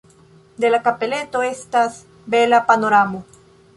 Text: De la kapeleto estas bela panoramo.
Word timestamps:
De 0.63 0.69
la 0.75 0.79
kapeleto 0.87 1.43
estas 1.49 1.99
bela 2.35 2.63
panoramo. 2.71 3.21